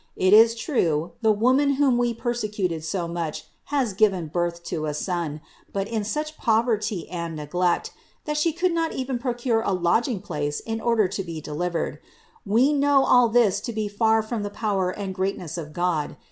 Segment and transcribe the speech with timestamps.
[0.15, 4.95] It is true, the Woman whom we persecuted so much, has given birth to a
[4.95, 7.93] Son, but in such poverty and neglect,
[8.25, 11.99] that She could not even pro cure a lodging place in order to be delivered.
[12.47, 16.17] We know all this to be far from the power and greatness of God.